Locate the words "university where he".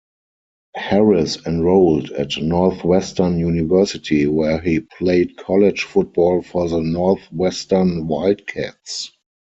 3.37-4.79